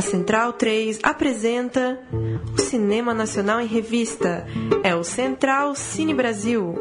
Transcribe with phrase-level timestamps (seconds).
[0.00, 2.00] A Central 3 apresenta
[2.56, 4.46] o Cinema Nacional em Revista.
[4.82, 6.74] É o Central Cine Brasil.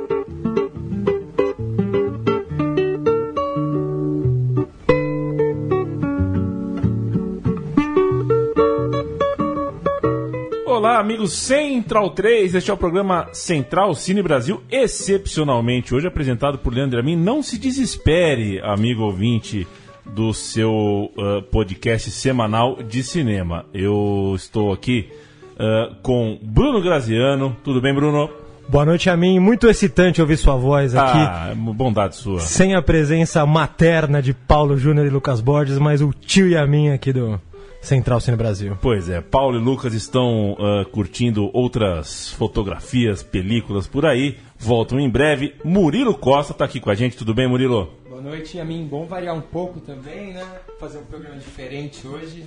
[10.66, 12.56] Olá, amigos Central 3.
[12.56, 17.18] Este é o programa Central Cine Brasil, excepcionalmente hoje apresentado por Leandro Amin.
[17.18, 19.68] Não se desespere, amigo ouvinte
[20.14, 23.66] do seu uh, podcast semanal de cinema.
[23.74, 25.10] Eu estou aqui
[25.56, 27.56] uh, com Bruno Graziano.
[27.64, 28.30] Tudo bem, Bruno?
[28.68, 31.18] Boa noite a mim, muito excitante ouvir sua voz aqui.
[31.18, 32.40] Ah, bondade sua.
[32.40, 36.68] Sem a presença materna de Paulo Júnior e Lucas Borges, mas o tio e a
[36.68, 37.42] mim aqui do
[37.82, 38.78] Central Cine Brasil.
[38.82, 44.38] Pois é, Paulo e Lucas estão uh, curtindo outras fotografias, películas por aí.
[44.58, 45.56] Voltam em breve.
[45.64, 47.18] Murilo Costa está aqui com a gente.
[47.18, 47.94] Tudo bem, Murilo?
[48.10, 48.86] Boa noite, a mim.
[48.86, 50.46] Bom variar um pouco também, né?
[50.80, 52.44] Fazer um programa diferente hoje.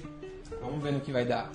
[0.60, 1.50] Vamos ver no que vai dar.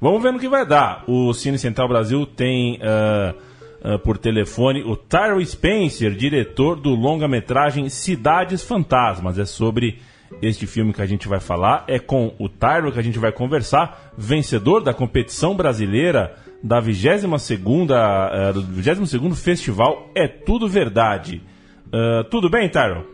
[0.00, 1.02] Vamos ver no que vai dar.
[1.08, 7.88] O Cine Central Brasil tem uh, uh, por telefone o Tyrell Spencer, diretor do longa-metragem
[7.88, 9.38] Cidades Fantasmas.
[9.38, 9.98] É sobre
[10.42, 11.84] este filme que a gente vai falar.
[11.86, 17.24] É com o Tyrell que a gente vai conversar, vencedor da competição brasileira da 22
[17.24, 21.42] uh, do 22 Festival É Tudo Verdade.
[21.86, 23.06] Uh, tudo bem, Tyrell?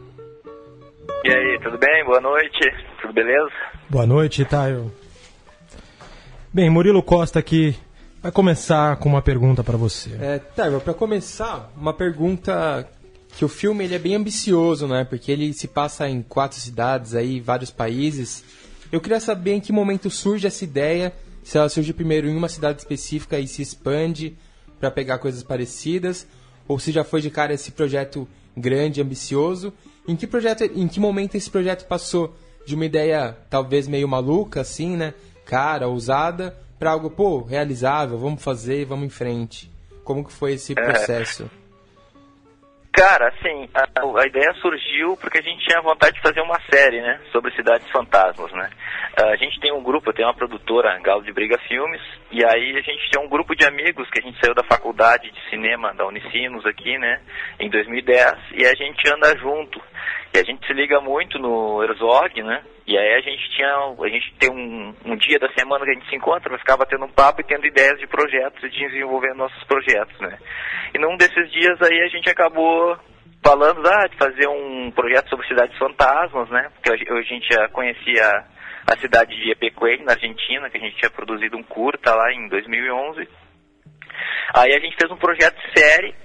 [1.24, 2.04] E aí, tudo bem?
[2.04, 2.60] Boa noite.
[3.00, 3.52] Tudo beleza?
[3.88, 4.90] Boa noite, Tyrell.
[6.52, 7.76] Bem, Murilo Costa aqui
[8.22, 10.16] vai começar com uma pergunta para você.
[10.20, 12.88] É, Tyrell, para começar, uma pergunta
[13.36, 15.04] que o filme ele é bem ambicioso, né?
[15.04, 18.44] Porque ele se passa em quatro cidades aí, vários países.
[18.92, 22.48] Eu queria saber em que momento surge essa ideia, se ela surge primeiro em uma
[22.48, 24.36] cidade específica e se expande
[24.78, 26.26] para pegar coisas parecidas,
[26.68, 29.72] ou se já foi de cara esse projeto grande, ambicioso.
[30.06, 34.60] Em que projeto, em que momento esse projeto passou de uma ideia talvez meio maluca
[34.60, 35.12] assim, né?
[35.44, 39.70] Cara, ousada, para algo, pô, realizável, vamos fazer, vamos em frente.
[40.04, 41.44] Como que foi esse processo?
[41.60, 41.63] É.
[42.94, 47.02] Cara, assim, a, a, ideia surgiu porque a gente tinha vontade de fazer uma série,
[47.02, 48.70] né, sobre cidades fantasmas, né.
[49.16, 52.00] A gente tem um grupo, tenho uma produtora, Galo de Briga Filmes,
[52.30, 55.28] e aí a gente tem um grupo de amigos que a gente saiu da faculdade
[55.28, 57.20] de cinema da Unicinos aqui, né,
[57.58, 59.82] em 2010, e a gente anda junto.
[60.34, 62.60] E a gente se liga muito no Herzog, né?
[62.86, 65.94] E aí a gente tinha, a gente tem um, um dia da semana que a
[65.94, 69.62] gente se encontra, ficava tendo um papo e tendo ideias de projetos e desenvolvendo nossos
[69.64, 70.36] projetos, né?
[70.92, 72.98] E num desses dias aí a gente acabou
[73.44, 76.68] falando ah, de fazer um projeto sobre cidades fantasmas, né?
[76.74, 78.44] Porque a gente já conhecia
[78.88, 82.48] a cidade de Epecuén, na Argentina, que a gente tinha produzido um curta lá em
[82.48, 83.28] 2011.
[84.52, 86.23] Aí a gente fez um projeto de série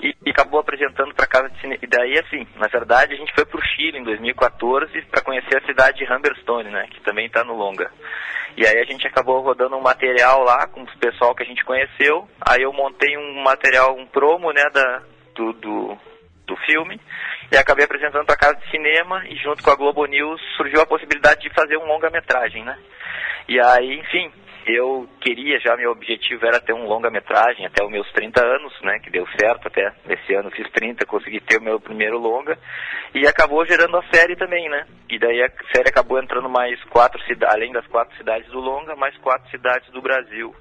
[0.00, 1.80] e, e acabou apresentando para casa de cinema.
[1.82, 5.56] E daí, assim, na verdade, a gente foi para o Chile em 2014 para conhecer
[5.56, 7.90] a cidade de Humberstone, né, que também está no longa.
[8.56, 11.64] E aí a gente acabou rodando um material lá com o pessoal que a gente
[11.64, 12.26] conheceu.
[12.40, 15.02] Aí eu montei um material, um promo, né, da,
[15.34, 15.98] do, do,
[16.46, 17.00] do filme
[17.52, 20.86] e acabei apresentando para casa de cinema e junto com a Globo News surgiu a
[20.86, 22.76] possibilidade de fazer um longa-metragem, né?
[23.48, 24.32] E aí, enfim,
[24.66, 28.98] eu queria já, meu objetivo era ter um longa-metragem até os meus 30 anos, né,
[28.98, 32.58] que deu certo até esse ano fiz 30, consegui ter o meu primeiro longa,
[33.14, 37.20] e acabou gerando a série também, né, e daí a série acabou entrando mais quatro
[37.22, 40.54] cidades, além das quatro cidades do longa, mais quatro cidades do Brasil.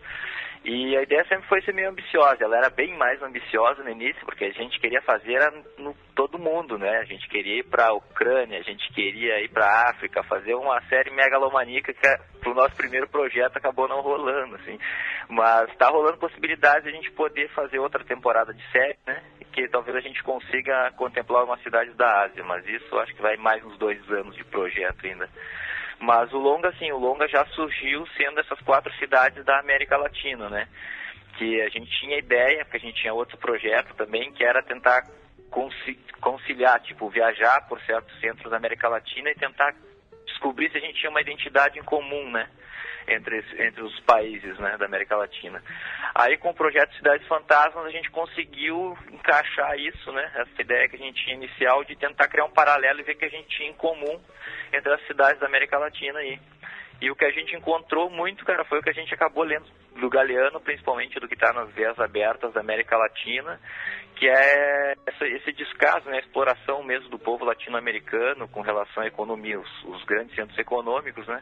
[0.65, 2.43] E a ideia sempre foi ser meio ambiciosa.
[2.43, 5.39] Ela era bem mais ambiciosa no início, porque a gente queria fazer
[5.77, 6.97] no todo mundo, né?
[6.97, 10.55] A gente queria ir para a Ucrânia, a gente queria ir para a África, fazer
[10.55, 11.99] uma série megalomaníaca que
[12.39, 14.79] para o nosso primeiro projeto acabou não rolando, assim.
[15.29, 19.21] Mas está rolando possibilidade de a gente poder fazer outra temporada de série, né?
[19.53, 23.37] Que talvez a gente consiga contemplar uma cidade da Ásia, mas isso acho que vai
[23.37, 25.29] mais uns dois anos de projeto ainda.
[25.99, 30.49] Mas o longa, sim, o longa já surgiu sendo essas quatro cidades da América Latina,
[30.49, 30.67] né?
[31.37, 35.03] Que a gente tinha ideia, porque a gente tinha outro projeto também, que era tentar
[36.19, 39.73] conciliar, tipo, viajar por certos centros da América Latina e tentar
[40.25, 42.49] descobrir se a gente tinha uma identidade em comum, né?
[43.07, 45.61] Entre, entre os países né, da América Latina.
[46.15, 50.31] Aí com o projeto Cidades Fantasmas a gente conseguiu encaixar isso, né?
[50.35, 53.25] Essa ideia que a gente tinha inicial de tentar criar um paralelo e ver que
[53.25, 54.19] a gente tinha em comum
[54.73, 56.39] entre as cidades da América Latina aí.
[57.01, 59.65] E o que a gente encontrou muito, cara, foi o que a gente acabou lendo
[59.99, 63.59] do Galeano, principalmente do que está nas veias abertas da América Latina,
[64.15, 69.07] que é essa, esse descaso, né, a exploração mesmo do povo latino-americano com relação à
[69.07, 71.41] economia, os, os, grandes centros econômicos, né,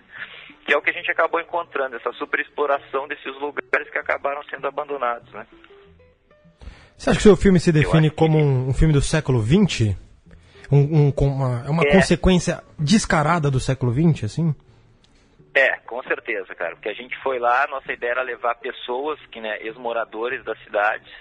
[0.65, 4.67] que é o que a gente acabou encontrando, essa superexploração desses lugares que acabaram sendo
[4.67, 5.45] abandonados, né.
[6.97, 8.43] Você acha que o seu filme se define como que...
[8.43, 9.95] um, um, filme do século XX?
[10.71, 11.91] Um, um, uma, é uma é.
[11.91, 14.55] consequência descarada do século XX, assim?
[15.53, 16.75] É, com certeza, cara.
[16.75, 21.11] Porque a gente foi lá, nossa ideia era levar pessoas, que, né, ex-moradores das cidades,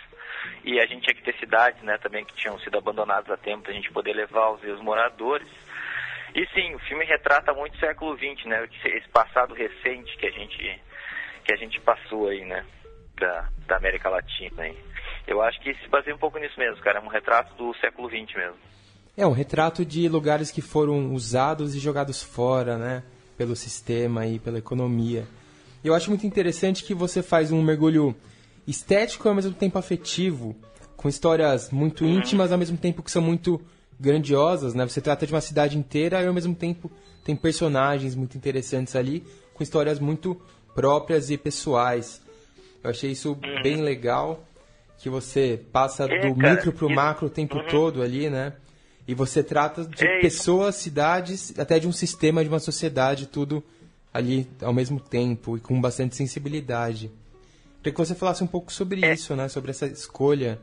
[0.65, 3.65] e a gente tinha que ter cidades, né, também que tinham sido abandonadas há tempo,
[3.65, 5.49] pra gente poder levar os ex-moradores.
[6.35, 10.31] E sim, o filme retrata muito o século XX, né, esse passado recente que a
[10.31, 10.81] gente,
[11.45, 12.65] que a gente passou aí, né,
[13.19, 14.71] da, da América Latina.
[15.27, 18.09] Eu acho que se baseia um pouco nisso mesmo, cara, é um retrato do século
[18.09, 18.73] XX mesmo.
[19.17, 23.03] É um retrato de lugares que foram usados e jogados fora, né?
[23.37, 25.27] Pelo sistema e pela economia.
[25.85, 28.17] Eu acho muito interessante que você faz um mergulho
[28.67, 30.55] estético e ao mesmo tempo afetivo,
[30.97, 33.61] com histórias muito íntimas, ao mesmo tempo que são muito
[33.99, 34.87] grandiosas, né?
[34.87, 36.91] Você trata de uma cidade inteira e ao mesmo tempo
[37.25, 39.25] tem personagens muito interessantes ali,
[39.55, 40.41] com histórias muito
[40.75, 42.21] próprias e pessoais.
[42.83, 44.45] Eu achei isso bem legal,
[44.99, 47.67] que você passa É, do micro pro macro o tempo Uhum.
[47.69, 48.55] todo ali, né?
[49.07, 53.63] E você trata de É pessoas, cidades, até de um sistema, de uma sociedade, tudo
[54.15, 57.11] ali ao mesmo tempo e com bastante sensibilidade.
[57.83, 59.13] Queria que você falasse um pouco sobre É.
[59.13, 59.49] isso, né?
[59.49, 60.59] Sobre essa escolha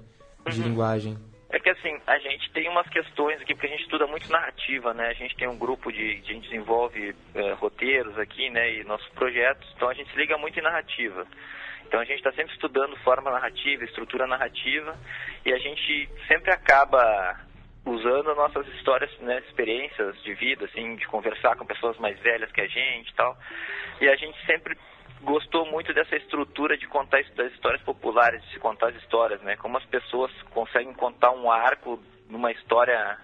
[0.45, 0.51] Uhum.
[0.53, 1.17] de linguagem.
[1.49, 4.93] É que assim, a gente tem umas questões aqui, porque a gente estuda muito narrativa,
[4.93, 5.07] né?
[5.09, 6.21] A gente tem um grupo de.
[6.21, 8.71] de- a gente desenvolve eh, roteiros aqui, né?
[8.75, 11.27] E nossos projetos, então a gente se liga muito em narrativa.
[11.87, 14.95] Então a gente está sempre estudando forma narrativa, estrutura narrativa,
[15.43, 17.35] e a gente sempre acaba
[17.83, 22.61] usando nossas histórias, né, experiências de vida, assim, de conversar com pessoas mais velhas que
[22.61, 23.35] a gente e tal.
[23.99, 24.77] E a gente sempre
[25.21, 29.55] gostou muito dessa estrutura de contar histórias populares, de se contar as histórias, né?
[29.57, 33.17] Como as pessoas conseguem contar um arco numa história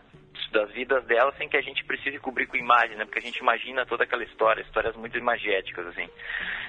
[0.52, 3.06] das vidas delas sem que a gente precise cobrir com imagem, né?
[3.06, 6.10] Porque a gente imagina toda aquela história, histórias muito imagéticas, assim.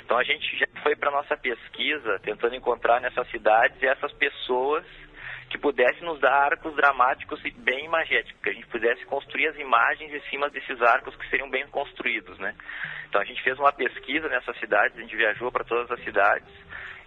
[0.05, 4.85] Então a gente já foi para nossa pesquisa tentando encontrar nessas cidades essas pessoas
[5.57, 9.57] que pudessem nos dar arcos dramáticos e bem imagéticos, que a gente pudesse construir as
[9.57, 12.55] imagens em cima desses arcos que seriam bem construídos, né?
[13.09, 16.47] Então a gente fez uma pesquisa nessas cidades, a gente viajou para todas as cidades,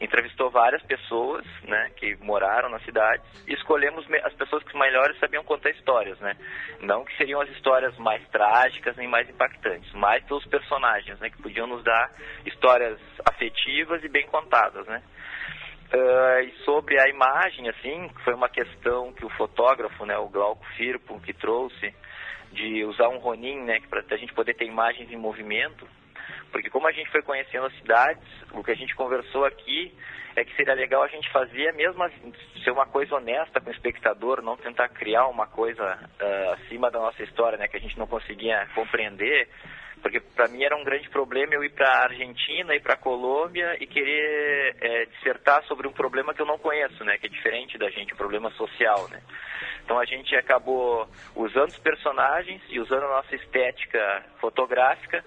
[0.01, 5.43] entrevistou várias pessoas, né, que moraram nas cidades, e escolhemos as pessoas que melhores sabiam
[5.43, 6.35] contar histórias, né?
[6.79, 11.41] Não que seriam as histórias mais trágicas nem mais impactantes, mas pelos personagens, né, que
[11.41, 12.09] podiam nos dar
[12.45, 12.99] histórias
[13.29, 15.03] afetivas e bem contadas, né?
[15.91, 20.65] Ah, e sobre a imagem, assim, foi uma questão que o fotógrafo, né, o Glauco
[20.77, 21.93] Firpo, que trouxe,
[22.51, 25.87] de usar um Ronin, né, para a gente poder ter imagens em movimento,
[26.51, 29.93] porque como a gente foi conhecendo as cidades, o que a gente conversou aqui
[30.35, 32.33] é que seria legal a gente fazer mesmo assim,
[32.63, 35.83] ser uma coisa honesta com o espectador, não tentar criar uma coisa
[36.19, 39.49] ah, acima da nossa história, né, que a gente não conseguia compreender,
[40.01, 42.97] porque para mim era um grande problema eu ir para a Argentina, ir para a
[42.97, 47.29] Colômbia e querer eh, dissertar sobre um problema que eu não conheço, né, que é
[47.29, 49.21] diferente da gente, um problema social, né.
[49.83, 55.23] Então a gente acabou usando os personagens e usando a nossa estética fotográfica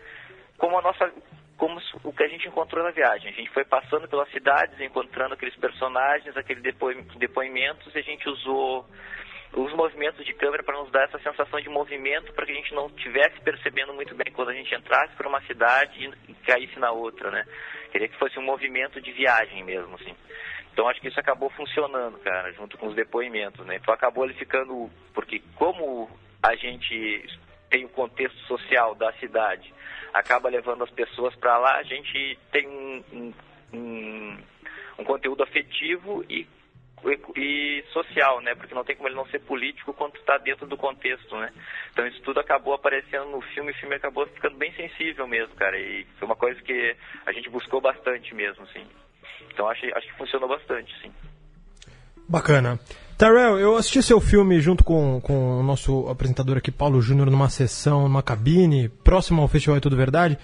[0.57, 1.13] como a nossa
[1.57, 3.31] como o que a gente encontrou na viagem.
[3.31, 8.29] A gente foi passando pelas cidades, encontrando aqueles personagens, aqueles depoim- depoimentos, e a gente
[8.29, 8.85] usou
[9.55, 12.75] os movimentos de câmera para nos dar essa sensação de movimento, para que a gente
[12.75, 16.79] não estivesse percebendo muito bem quando a gente entrasse por uma cidade e, e caísse
[16.79, 17.45] na outra, né?
[17.91, 20.17] Queria que fosse um movimento de viagem mesmo, assim.
[20.73, 23.77] Então acho que isso acabou funcionando, cara, junto com os depoimentos, né?
[23.77, 26.09] Então acabou ele ficando, porque como
[26.43, 27.27] a gente
[27.69, 29.73] tem o contexto social da cidade,
[30.15, 33.35] acaba levando as pessoas para lá, a gente tem um, um,
[33.73, 34.39] um,
[34.99, 36.47] um conteúdo afetivo e,
[37.37, 38.55] e social, né?
[38.55, 41.51] Porque não tem como ele não ser político quando está dentro do contexto, né?
[41.93, 45.79] Então isso tudo acabou aparecendo no filme, o filme acabou ficando bem sensível mesmo, cara.
[45.79, 48.87] E foi uma coisa que a gente buscou bastante mesmo, assim.
[49.53, 51.13] Então acho, acho que funcionou bastante, sim.
[52.29, 52.79] Bacana.
[53.19, 57.49] Tyrell, eu assisti seu filme junto com, com o nosso apresentador aqui, Paulo Júnior, numa
[57.49, 60.39] sessão, numa cabine, próximo ao Festival É Tudo Verdade,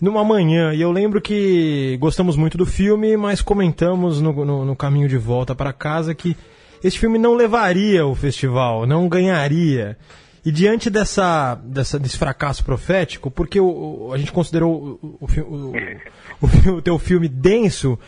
[0.00, 0.72] numa manhã.
[0.74, 5.16] E eu lembro que gostamos muito do filme, mas comentamos no, no, no caminho de
[5.18, 6.36] volta para casa que
[6.82, 9.96] esse filme não levaria o festival, não ganharia.
[10.44, 13.66] E diante dessa, dessa, desse fracasso profético, porque o,
[14.08, 15.26] o- a gente considerou o,
[16.40, 17.98] o, o teu filme denso,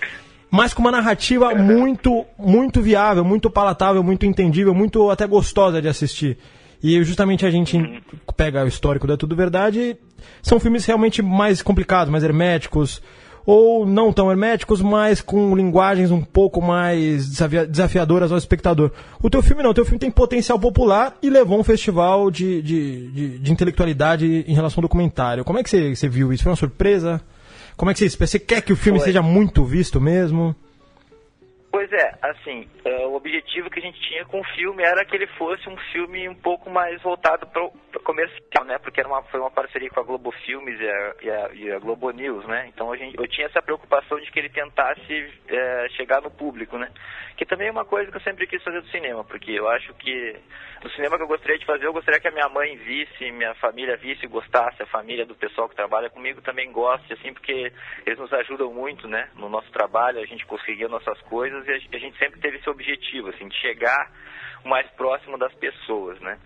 [0.50, 5.88] mas com uma narrativa muito, muito viável, muito palatável, muito entendível, muito até gostosa de
[5.88, 6.38] assistir.
[6.82, 8.02] E justamente a gente
[8.36, 9.96] pega o histórico da Tudo Verdade,
[10.42, 13.02] são filmes realmente mais complicados, mais herméticos,
[13.44, 18.92] ou não tão herméticos, mas com linguagens um pouco mais desafia- desafiadoras ao espectador.
[19.22, 22.62] O teu filme não, o teu filme tem potencial popular e levou um festival de,
[22.62, 25.44] de, de, de intelectualidade em relação ao documentário.
[25.44, 26.42] Como é que você, você viu isso?
[26.42, 27.20] Foi uma surpresa?
[27.76, 29.06] Como é que você, você quer que o filme Foi.
[29.08, 30.54] seja muito visto mesmo?
[31.70, 35.14] Pois é, assim, uh, o objetivo que a gente tinha com o filme era que
[35.14, 37.70] ele fosse um filme um pouco mais voltado para o
[38.02, 38.76] comercial, né?
[38.78, 41.72] Porque era uma, foi uma parceria com a Globo Filmes e a, e a, e
[41.72, 42.68] a Globo News, né?
[42.74, 46.76] Então a gente, eu tinha essa preocupação de que ele tentasse é, chegar no público,
[46.76, 46.90] né?
[47.36, 49.94] Que também é uma coisa que eu sempre quis fazer do cinema, porque eu acho
[49.94, 50.36] que
[50.82, 53.54] no cinema que eu gostaria de fazer, eu gostaria que a minha mãe visse, minha
[53.54, 57.72] família visse, gostasse, a família do pessoal que trabalha comigo também goste, assim, porque
[58.04, 59.28] eles nos ajudam muito, né?
[59.36, 63.28] No nosso trabalho, a gente conseguir nossas coisas e a gente sempre teve esse objetivo,
[63.28, 64.10] assim, de chegar
[64.64, 66.38] o mais próximo das pessoas, né?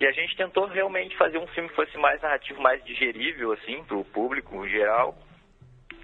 [0.00, 3.84] E a gente tentou realmente fazer um filme que fosse mais narrativo, mais digerível, assim,
[3.84, 5.16] para o público em geral.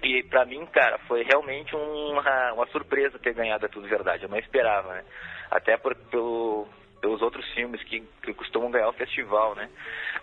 [0.01, 4.23] E para mim, cara, foi realmente uma, uma surpresa ter ganhado a Tudo Verdade.
[4.23, 5.03] Eu não esperava, né?
[5.51, 6.67] Até por, pelo,
[7.01, 9.69] pelos outros filmes que, que costumam ganhar o festival, né?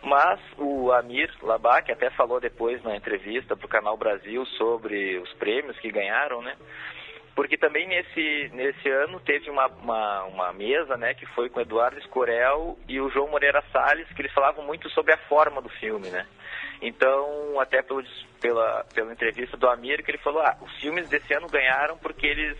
[0.02, 5.32] Mas o Amir Labak até falou depois na entrevista para o Canal Brasil sobre os
[5.34, 6.56] prêmios que ganharam, né?
[7.38, 11.62] Porque também nesse, nesse ano teve uma, uma, uma, mesa, né, que foi com o
[11.62, 15.68] Eduardo Escorel e o João Moreira Salles, que eles falavam muito sobre a forma do
[15.68, 16.26] filme, né.
[16.82, 18.02] Então, até pelo,
[18.40, 22.26] pela, pela entrevista do Amir, que ele falou, ah, os filmes desse ano ganharam porque
[22.26, 22.58] eles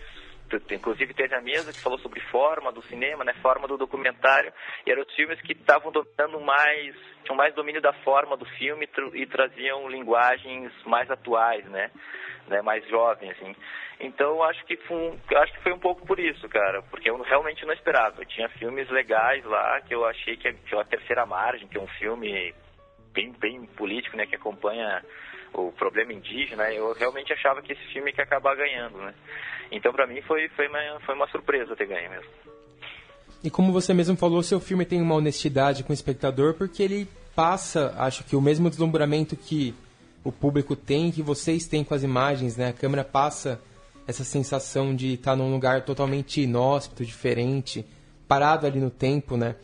[0.71, 4.51] inclusive teve a mesa que falou sobre forma do cinema, né, forma do documentário,
[4.85, 8.87] e eram os filmes que estavam dominando mais, tinham mais domínio da forma do filme
[9.13, 11.91] e traziam linguagens mais atuais, né,
[12.47, 12.61] né?
[12.61, 13.55] Mais jovens, assim.
[13.99, 17.65] Então acho que foi, acho que foi um pouco por isso, cara, porque eu realmente
[17.65, 18.21] não esperava.
[18.21, 21.81] Eu tinha filmes legais lá que eu achei que, que a Terceira Margem, que é
[21.81, 22.53] um filme
[23.13, 25.03] bem, bem político, né, que acompanha
[25.53, 29.13] o problema indígena, eu realmente achava que esse filme ia acabar ganhando, né.
[29.71, 32.29] Então para mim foi, foi, uma, foi uma surpresa ter ganho mesmo.
[33.43, 37.07] E como você mesmo falou, seu filme tem uma honestidade com o espectador porque ele
[37.35, 39.73] passa, acho que o mesmo deslumbramento que
[40.23, 42.69] o público tem, que vocês têm com as imagens, né?
[42.69, 43.61] A câmera passa
[44.05, 47.85] essa sensação de estar num lugar totalmente inóspito, diferente,
[48.27, 49.55] parado ali no tempo, né?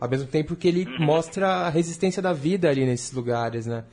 [0.00, 3.84] Ao mesmo tempo que ele mostra a resistência da vida ali nesses lugares, né?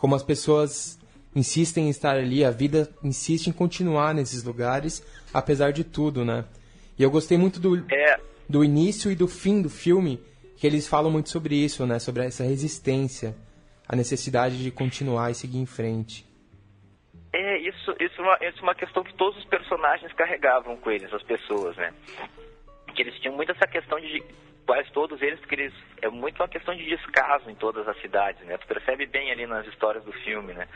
[0.00, 0.98] Como as pessoas
[1.36, 6.46] insistem em estar ali, a vida insiste em continuar nesses lugares, apesar de tudo, né?
[6.98, 8.18] E eu gostei muito do, é.
[8.48, 10.18] do início e do fim do filme,
[10.56, 11.98] que eles falam muito sobre isso, né?
[11.98, 13.36] Sobre essa resistência,
[13.86, 16.26] a necessidade de continuar e seguir em frente.
[17.32, 20.90] É, isso, isso, é uma, isso é uma questão que todos os personagens carregavam com
[20.90, 21.92] eles, as pessoas, né?
[22.94, 24.24] Que eles tinham muito essa questão de
[24.70, 28.40] quase todos eles, porque eles é muito uma questão de descaso em todas as cidades,
[28.46, 28.56] né?
[28.56, 30.68] Tu percebe bem ali nas histórias do filme, né?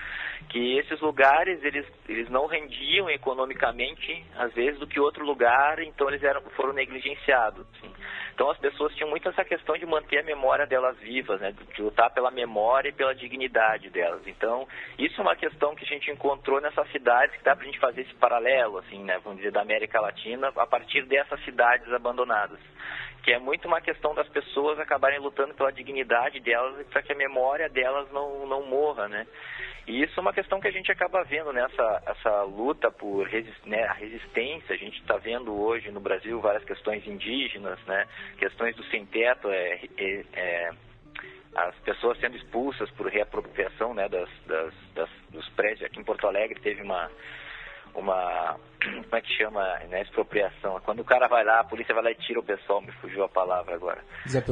[0.48, 6.08] Que esses lugares eles eles não rendiam economicamente às vezes do que outro lugar, então
[6.08, 7.64] eles eram foram negligenciados.
[7.76, 7.92] Assim.
[8.34, 11.52] Então as pessoas tinham muito essa questão de manter a memória delas vivas, né?
[11.52, 14.26] De lutar pela memória e pela dignidade delas.
[14.26, 14.66] Então
[14.98, 18.02] isso é uma questão que a gente encontrou nessas cidades que dá pra gente fazer
[18.02, 19.20] esse paralelo, assim, né?
[19.22, 22.58] Vamos dizer da América Latina a partir dessas cidades abandonadas
[23.22, 27.10] que é muito uma questão das pessoas acabarem lutando pela dignidade delas e para que
[27.10, 29.26] a memória delas não, não morra, né?
[29.86, 33.28] E isso é uma questão que a gente acaba vendo nessa essa luta por
[33.66, 34.74] né, a resistência.
[34.74, 38.06] A gente está vendo hoje no Brasil várias questões indígenas, né?
[38.38, 40.70] Questões do sem-teto, é, é, é,
[41.54, 45.82] as pessoas sendo expulsas por reapropriação né, das, das, das, dos prédios.
[45.82, 47.10] Aqui em Porto Alegre teve uma
[47.94, 50.80] uma como é que chama, né, expropriação.
[50.80, 53.24] Quando o cara vai lá, a polícia vai lá e tira o pessoal, me fugiu
[53.24, 54.02] a palavra agora.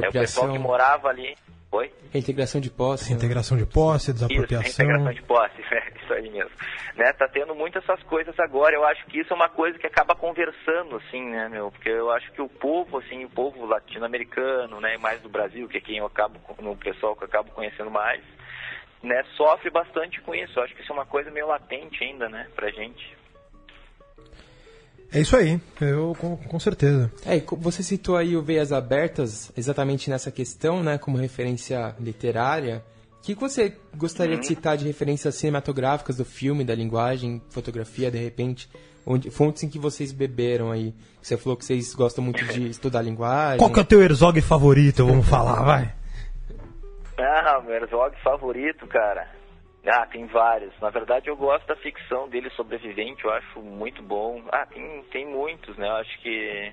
[0.01, 1.37] É o pessoal que morava ali.
[1.73, 1.91] Oi?
[2.15, 3.15] Integração de posse.
[3.15, 4.69] Integração de posse, desapropriação.
[4.69, 6.51] Isso, integração de posse, é isso aí mesmo.
[6.95, 8.75] Né, tá tendo muitas essas coisas agora.
[8.75, 11.71] Eu acho que isso é uma coisa que acaba conversando, assim, né, meu?
[11.71, 15.79] Porque eu acho que o povo, assim, o povo latino-americano, né, mais do Brasil, que
[15.79, 18.23] é quem eu acabo, no pessoal que eu acabo conhecendo mais,
[19.03, 20.59] né, sofre bastante com isso.
[20.59, 23.17] Eu acho que isso é uma coisa meio latente ainda, né, pra gente.
[25.15, 27.13] É isso aí, eu com, com certeza.
[27.27, 32.83] É, você citou aí o Veias Abertas exatamente nessa questão, né, como referência literária.
[33.19, 38.19] O que você gostaria de citar de referências cinematográficas do filme, da linguagem, fotografia, de
[38.19, 38.69] repente?
[39.05, 40.95] Onde, fontes em que vocês beberam aí?
[41.21, 43.59] Você falou que vocês gostam muito de estudar linguagem.
[43.59, 45.07] Qual que é o teu Herzog favorito?
[45.07, 45.95] Vamos falar, vai.
[47.19, 49.29] Ah, meu Herzog favorito, cara.
[49.85, 50.73] Ah, tem vários.
[50.81, 54.43] Na verdade, eu gosto da ficção dele sobrevivente, eu acho muito bom.
[54.53, 55.89] Ah, tem, tem muitos, né?
[55.89, 56.73] Eu acho que.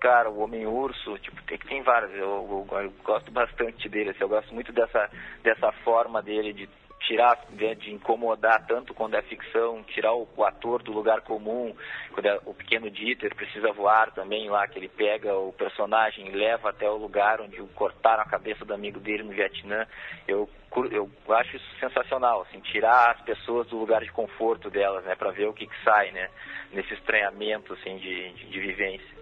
[0.00, 2.12] Cara, o Homem-Urso, tipo, tem, tem vários.
[2.12, 5.10] Eu, eu, eu, gosto bastante dele, assim, eu gosto muito dessa,
[5.42, 6.68] dessa forma dele de
[7.00, 11.74] tirar, de, de, incomodar tanto quando é ficção, tirar o, o, ator do lugar comum,
[12.12, 16.32] quando é, o pequeno Dieter precisa voar também lá, que ele pega o personagem e
[16.32, 19.86] leva até o lugar onde cortaram a cabeça do amigo dele no Vietnã.
[20.26, 20.48] Eu,
[20.90, 25.30] eu acho isso sensacional, assim, tirar as pessoas do lugar de conforto delas, né, para
[25.30, 26.28] ver o que, que sai, né,
[26.72, 29.16] nesse estranhamento, assim, de, de, de vivência.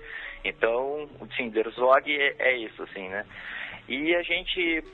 [0.45, 3.27] Então, sim, Derzog é, é isso, assim, né.
[3.89, 4.85] E a gente,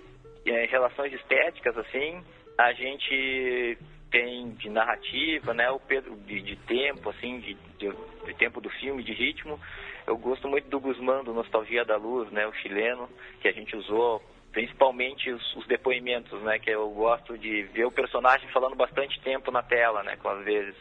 [0.45, 2.23] em relações estéticas, assim,
[2.67, 3.79] a gente
[4.11, 7.93] tem de narrativa, né, o Pedro de, de tempo, assim, de, de,
[8.27, 9.59] de, tempo do filme, de ritmo.
[10.07, 13.09] Eu gosto muito do Guzmán, do Nostalgia da Luz, né, o chileno,
[13.41, 17.93] que a gente usou principalmente os, os, depoimentos, né, que eu gosto de ver o
[17.93, 20.75] personagem falando bastante tempo na tela, né, com às vezes,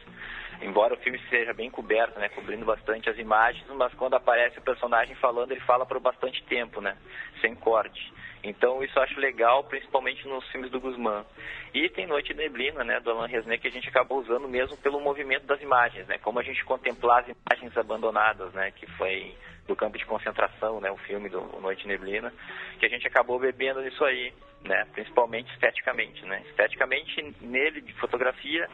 [0.61, 4.63] embora o filme seja bem coberto, né, cobrindo bastante as imagens, mas quando aparece o
[4.63, 6.97] personagem falando, ele fala por bastante tempo, né,
[7.41, 8.11] sem corte.
[8.43, 11.25] Então isso eu acho legal, principalmente nos filmes do Guzmán.
[11.73, 14.99] E tem Noite Neblina, né, do Alain Resnais, que a gente acabou usando mesmo pelo
[14.99, 19.35] movimento das imagens, né, como a gente contemplar as imagens abandonadas, né, que foi
[19.67, 22.33] do campo de concentração, né, o filme do Noite Neblina,
[22.79, 28.67] que a gente acabou bebendo nisso aí, né, principalmente esteticamente, né, esteticamente nele de fotografia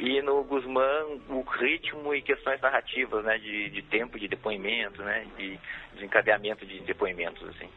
[0.00, 5.26] e no Guzmán o ritmo e questões narrativas, né, de, de tempo de depoimento, né,
[5.38, 5.58] de
[5.94, 7.70] desencadeamento de depoimentos, assim.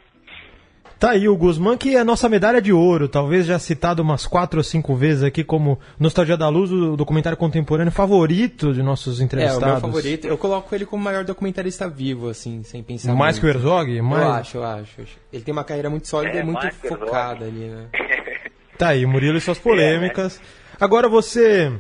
[0.99, 4.25] Tá aí o Guzmán, que é a nossa medalha de ouro, talvez já citado umas
[4.25, 9.21] quatro ou cinco vezes aqui como Nostalgia da Luz, o documentário contemporâneo favorito de nossos
[9.21, 9.63] entrevistados.
[9.63, 10.27] É, o meu favorito.
[10.27, 13.41] Eu coloco ele como o maior documentarista vivo, assim, sem pensar Mais muito.
[13.41, 14.01] que o Herzog?
[14.01, 14.23] Mais...
[14.23, 15.01] Eu acho, eu acho.
[15.31, 17.85] Ele tem uma carreira muito sólida é, e muito focada ali, né?
[18.75, 20.41] Tá aí, Murilo e suas polêmicas.
[20.79, 21.71] Agora você...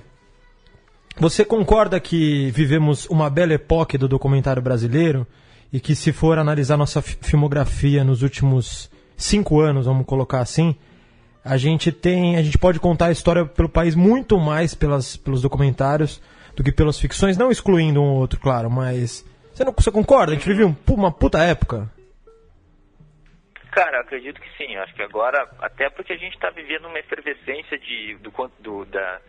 [1.19, 5.25] Você concorda que vivemos uma bela época do documentário brasileiro
[5.71, 10.75] e que se for analisar nossa filmografia nos últimos cinco anos, vamos colocar assim,
[11.43, 15.41] a gente tem, a gente pode contar a história pelo país muito mais pelas, pelos
[15.41, 16.21] documentários
[16.55, 20.31] do que pelas ficções, não excluindo um ou outro, claro, mas você não você concorda?
[20.31, 21.89] A gente vive um, uma puta época.
[23.71, 24.75] Cara, acredito que sim.
[24.75, 29.21] Acho que agora, até porque a gente está vivendo uma efervescência de, do, do, da,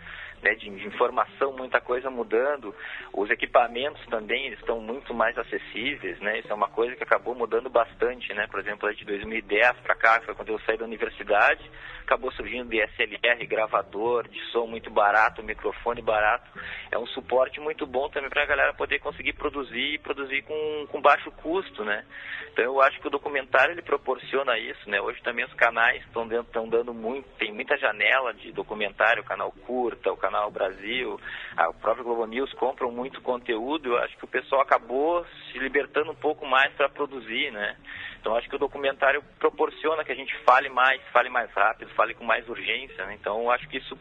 [0.43, 2.75] né, de, de, informação, muita coisa mudando.
[3.13, 6.39] Os equipamentos também estão muito mais acessíveis, né?
[6.39, 8.47] Isso é uma coisa que acabou mudando bastante, né?
[8.47, 11.63] Por exemplo, de 2010 para cá, foi quando eu saí da universidade,
[12.03, 16.49] acabou surgindo DSLR, gravador, de som muito barato, microfone barato.
[16.91, 20.87] É um suporte muito bom também para a galera poder conseguir produzir e produzir com,
[20.91, 22.05] com baixo custo, né?
[22.53, 25.01] Então eu acho que o documentário ele proporciona isso, né?
[25.01, 30.11] Hoje também os canais estão dando muito, tem muita janela de documentário, o canal curta,
[30.13, 31.19] o canal Canal Brasil,
[31.57, 36.11] a própria Globo News compram muito conteúdo, eu acho que o pessoal acabou se libertando
[36.11, 37.77] um pouco mais para produzir, né?
[38.21, 42.13] Então acho que o documentário proporciona que a gente fale mais, fale mais rápido, fale
[42.13, 43.17] com mais urgência, né?
[43.19, 43.99] Então acho que isso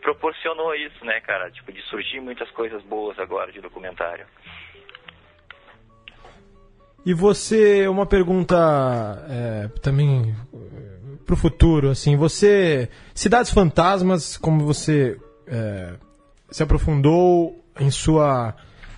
[0.00, 1.50] proporcionou isso, né, cara?
[1.50, 4.26] Tipo, de surgir muitas coisas boas agora de documentário.
[7.04, 8.56] E você, uma pergunta
[9.28, 10.34] é, também
[11.24, 15.94] para o futuro, assim, você, Cidades Fantasmas, como você é,
[16.50, 18.54] se aprofundou em sua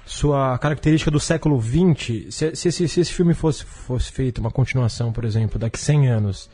[0.06, 4.52] sua característica do século XX, se, se, se, se, esse filme fosse, fosse feito, uma
[4.52, 6.50] continuação, por exemplo, daqui 100 anos,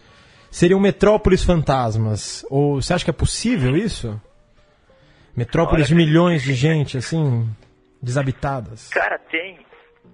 [0.51, 2.47] seriam Metrópolis Fantasmas?
[2.49, 4.19] Ou você acha que é possível isso?
[5.37, 7.47] Metrópolis de milhões de gente, assim,
[8.03, 8.89] desabitadas?
[8.89, 9.59] Cara, tem.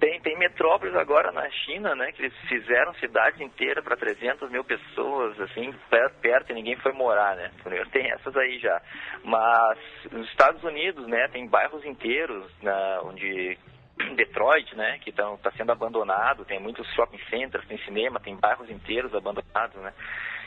[0.01, 4.63] Tem, tem metrópoles agora na China, né, que eles fizeram cidade inteira para 300 mil
[4.63, 5.75] pessoas, assim,
[6.21, 7.51] perto e ninguém foi morar, né.
[7.91, 8.81] Tem essas aí já.
[9.25, 9.79] Mas
[10.13, 13.59] nos Estados Unidos, né, tem bairros inteiros na, onde
[14.15, 18.71] Detroit, né, que está tá sendo abandonado, tem muitos shopping centers, tem cinema, tem bairros
[18.71, 19.93] inteiros abandonados, né.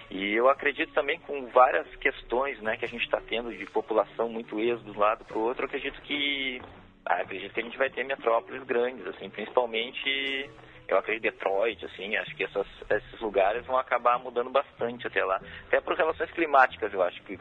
[0.09, 4.29] E eu acredito também com várias questões, né, que a gente está tendo de população
[4.29, 6.61] muito êxodo de um lado para o outro, acredito que
[7.05, 10.49] acredito que a gente vai ter metrópoles grandes, assim, principalmente,
[10.87, 15.41] eu acredito Detroit, assim, acho que essas, esses lugares vão acabar mudando bastante até lá.
[15.67, 17.39] Até por relações climáticas, eu acho que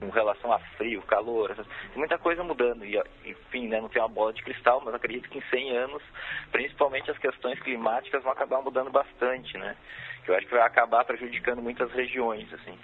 [0.00, 2.84] com relação a frio, calor, essas, muita coisa mudando.
[2.84, 6.02] E, enfim, né, não tem uma bola de cristal, mas acredito que em 100 anos,
[6.50, 9.76] principalmente as questões climáticas vão acabar mudando bastante, né?
[10.24, 12.78] Que eu acho que vai acabar prejudicando muitas regiões, assim.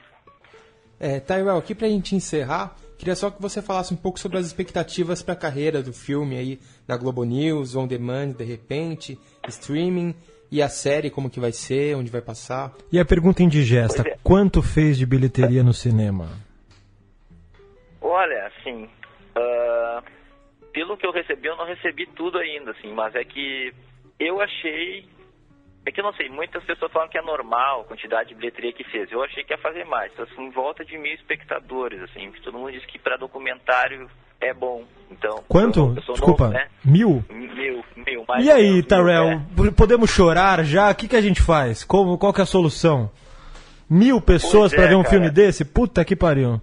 [1.00, 4.46] É, Tyrell, aqui pra gente encerrar, queria só que você falasse um pouco sobre as
[4.46, 10.14] expectativas para a carreira do filme aí na Globo News, On Demand, de repente, streaming
[10.50, 12.72] e a série, como que vai ser, onde vai passar.
[12.90, 14.16] E a pergunta indigesta, é.
[14.22, 16.28] quanto fez de bilheteria no cinema?
[18.00, 20.02] Olha, assim, uh,
[20.72, 23.72] pelo que eu recebi, eu não recebi tudo ainda, assim, mas é que
[24.18, 25.08] eu achei
[25.86, 28.72] É que eu não sei, muitas pessoas falam que é normal a quantidade de bilheteria
[28.72, 29.10] que fez.
[29.12, 30.12] Eu achei que ia fazer mais.
[30.12, 32.32] Então, assim, em volta de mil espectadores, assim.
[32.42, 34.84] Todo mundo diz que para documentário é bom.
[35.10, 35.78] Então, Quanto?
[35.78, 36.44] eu- eu sou Desculpa.
[36.46, 36.68] novo, né?
[36.84, 37.24] Mil?
[37.30, 38.24] Mil, mil.
[38.26, 39.70] mais E aí, menos Tarel, é.
[39.76, 40.90] podemos chorar já?
[40.90, 41.84] O que, que a gente faz?
[41.84, 43.08] Como, qual que é a solução?
[43.88, 45.10] Mil pessoas é, pra ver um cara.
[45.14, 45.64] filme desse?
[45.64, 46.60] Puta que pariu.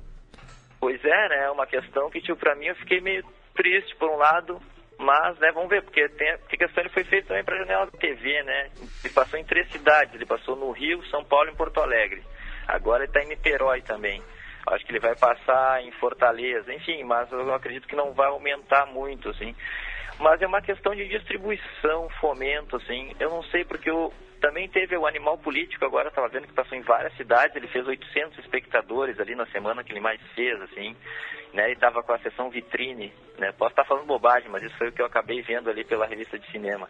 [0.82, 1.46] Pois é, né?
[1.46, 3.24] É uma questão que, tipo, pra mim eu fiquei meio
[3.56, 4.60] triste por um lado,
[5.04, 7.98] mas, né, vamos ver, porque tem, a questão ele foi feito também pra janela da
[7.98, 8.70] TV, né?
[9.04, 12.24] Ele passou em três cidades, ele passou no Rio, São Paulo e Porto Alegre.
[12.68, 14.24] Agora ele tá em Niterói também.
[14.68, 18.86] Acho que ele vai passar em Fortaleza, enfim, mas eu acredito que não vai aumentar
[18.86, 19.54] muito, assim.
[20.20, 23.14] Mas é uma questão de distribuição, fomento, assim.
[23.20, 26.78] Eu não sei porque eu também teve o Animal Político agora, estava vendo que passou
[26.78, 30.94] em várias cidades, ele fez 800 espectadores ali na semana que ele mais fez, assim.
[31.54, 33.54] Né, ele estava com a sessão vitrine, né?
[33.54, 36.38] Posso estar falando bobagem, mas isso foi o que eu acabei vendo ali pela revista
[36.38, 36.90] de cinema.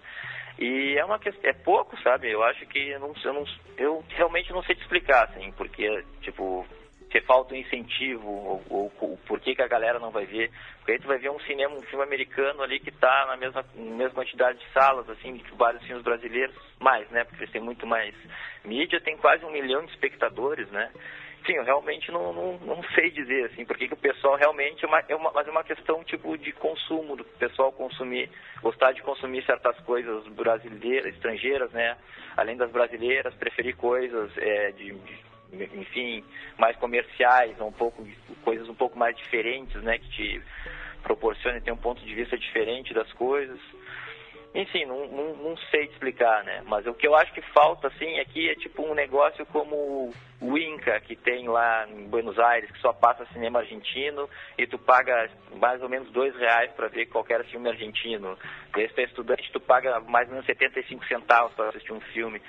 [0.57, 2.31] E é uma é pouco, sabe?
[2.31, 3.45] Eu acho que eu, não, eu, não,
[3.77, 6.65] eu realmente não sei te explicar, assim, porque, tipo,
[7.13, 10.51] se falta um incentivo, ou, ou, ou por que, que a galera não vai ver.
[10.77, 13.63] Porque aí tu vai ver um cinema, um filme americano ali que está na mesma,
[13.75, 17.23] mesma quantidade de salas, assim, que vários filmes brasileiros, mais, né?
[17.23, 18.15] Porque eles têm muito mais
[18.65, 20.91] mídia, tem quase um milhão de espectadores, né?
[21.45, 24.87] Sim, eu realmente não, não, não sei dizer, assim, porque que o pessoal realmente, é
[24.87, 28.29] uma, é uma, mas é uma questão, tipo, de consumo, do pessoal consumir,
[28.61, 31.95] gostar de consumir certas coisas brasileiras, estrangeiras, né?
[32.35, 35.32] Além das brasileiras, preferir coisas é, de, de
[35.73, 36.23] enfim,
[36.57, 38.07] mais comerciais, um pouco
[38.43, 40.41] coisas um pouco mais diferentes, né, que te
[41.03, 43.59] proporcionem ter um ponto de vista diferente das coisas.
[44.55, 46.61] Enfim, não, não, não sei explicar, né?
[46.67, 50.57] Mas o que eu acho que falta, assim, aqui é tipo um negócio como o
[50.57, 55.27] Inca, que tem lá em Buenos Aires, que só passa cinema argentino e tu paga
[55.55, 58.37] mais ou menos dois reais para ver qualquer filme argentino.
[58.75, 62.39] Se tu é estudante, tu paga mais ou menos 75 centavos para assistir um filme.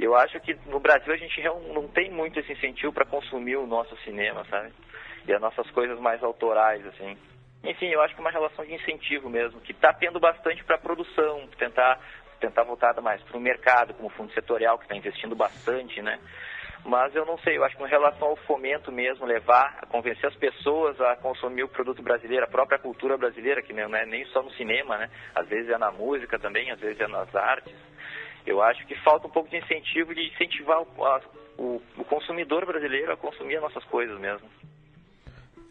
[0.00, 3.56] Eu acho que no Brasil a gente real- não tem muito esse incentivo para consumir
[3.56, 4.72] o nosso cinema, sabe?
[5.28, 7.16] E as nossas coisas mais autorais, assim.
[7.64, 10.76] Enfim, eu acho que é uma relação de incentivo mesmo, que está tendo bastante para
[10.76, 12.00] a produção, tentar,
[12.40, 16.18] tentar voltar mais para o mercado, como fundo setorial, que está investindo bastante, né?
[16.84, 20.26] Mas eu não sei, eu acho que em relação ao fomento mesmo, levar, a convencer
[20.28, 24.24] as pessoas a consumir o produto brasileiro, a própria cultura brasileira, que não é nem
[24.26, 25.08] só no cinema, né?
[25.32, 27.72] Às vezes é na música também, às vezes é nas artes.
[28.44, 31.20] Eu acho que falta um pouco de incentivo, de incentivar o, a-
[31.56, 34.50] o, o consumidor brasileiro a consumir as nossas coisas mesmo.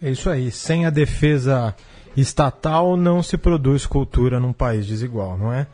[0.02, 0.52] É isso aí.
[0.52, 1.76] Sem a defesa
[2.18, 5.68] estatal não se produz cultura num país desigual, não é?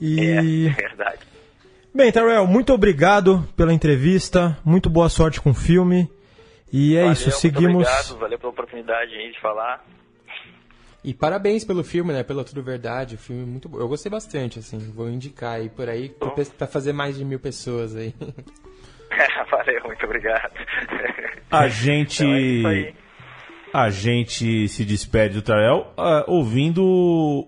[0.00, 0.66] E.
[0.68, 1.20] É, verdade.
[1.94, 4.56] Bem, Tarel, muito obrigado pela entrevista.
[4.64, 6.10] Muito boa sorte com o filme.
[6.72, 7.86] E é Valeu, isso, muito seguimos.
[7.88, 9.84] Obrigado, valeu pela oportunidade aí de falar.
[11.04, 12.22] E parabéns pelo filme, né?
[12.24, 13.14] Pela Tudo Verdade.
[13.14, 13.78] O filme é muito bom.
[13.78, 14.78] Eu gostei bastante, assim.
[14.78, 18.12] Vou indicar aí por aí pra pe- pra fazer mais de mil pessoas aí.
[19.50, 20.50] valeu, muito obrigado.
[21.50, 22.24] A gente.
[22.24, 22.92] Então é.
[23.74, 26.80] A gente se despede do Tarel ah, ouvindo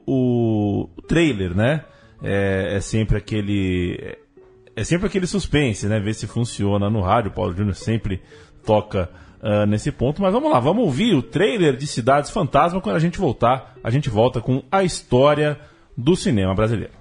[0.05, 1.85] o, o trailer, né?
[2.21, 4.19] É, é sempre aquele.
[4.75, 6.01] É sempre aquele suspense, né?
[6.01, 7.31] Ver se funciona no rádio.
[7.31, 8.21] O Paulo Júnior sempre
[8.65, 9.09] toca
[9.41, 10.21] ah, nesse ponto.
[10.21, 12.81] Mas vamos lá, vamos ouvir o trailer de Cidades Fantasma.
[12.81, 15.57] Quando a gente voltar, a gente volta com a história
[15.97, 16.93] do cinema brasileiro.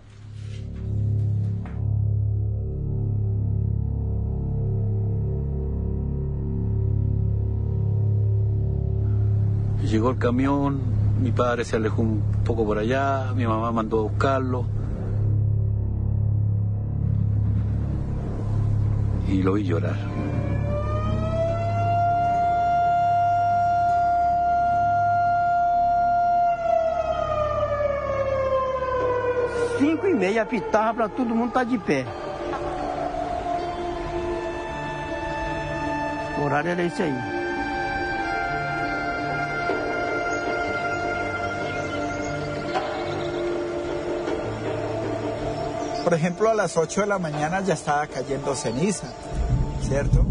[9.96, 10.82] Llegó el camión,
[11.22, 14.66] mi padre se alejó un poco por allá, mi mamá mandó a buscarlo.
[19.30, 19.96] Y lo vi llorar.
[29.80, 32.06] Cinco e meia apitava para todo mundo estar de pé.
[36.38, 37.35] O horário era esse aí.
[46.06, 49.08] Por ejemplo, a las 8 de la mañana ya estaba cayendo ceniza,
[49.82, 50.24] ¿cierto?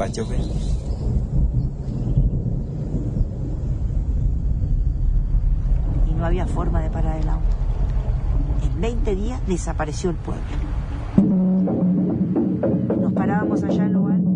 [0.00, 0.40] Va a llover.
[6.08, 7.42] y no había forma de parar el agua.
[8.62, 10.42] En 20 días desapareció el pueblo.
[13.00, 14.30] Nos parábamos allá en lo alto.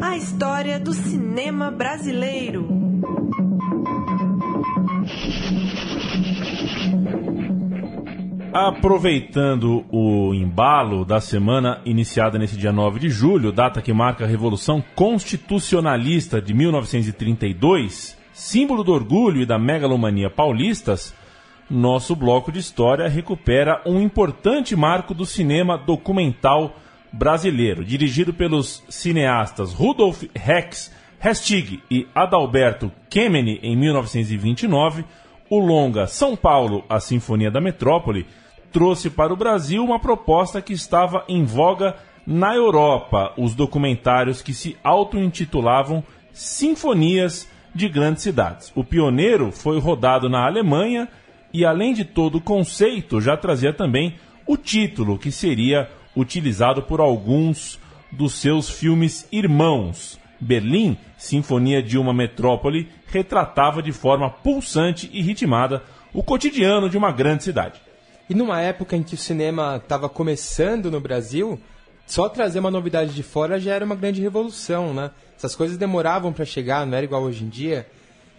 [0.00, 2.79] A história do cinema brasileiro.
[8.52, 14.26] Aproveitando o embalo da semana iniciada nesse dia 9 de julho, data que marca a
[14.26, 21.14] Revolução Constitucionalista de 1932, símbolo do orgulho e da megalomania paulistas,
[21.70, 26.74] nosso bloco de história recupera um importante marco do cinema documental
[27.12, 35.04] brasileiro, dirigido pelos cineastas Rudolf Rex Restig e Adalberto Kemeny em 1929.
[35.50, 38.24] O longa São Paulo, a Sinfonia da Metrópole,
[38.70, 44.54] trouxe para o Brasil uma proposta que estava em voga na Europa, os documentários que
[44.54, 48.70] se auto-intitulavam Sinfonias de Grandes Cidades.
[48.76, 51.08] O pioneiro foi rodado na Alemanha
[51.52, 54.14] e, além de todo o conceito, já trazia também
[54.46, 57.76] o título, que seria utilizado por alguns
[58.12, 60.16] dos seus filmes irmãos.
[60.40, 67.12] Berlim, Sinfonia de uma Metrópole, retratava de forma pulsante e ritmada o cotidiano de uma
[67.12, 67.80] grande cidade.
[68.28, 71.60] E numa época em que o cinema estava começando no Brasil,
[72.06, 75.10] só trazer uma novidade de fora já era uma grande revolução, né?
[75.36, 77.86] Essas coisas demoravam para chegar, não era igual hoje em dia.